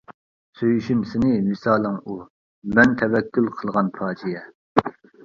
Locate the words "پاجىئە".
3.99-4.43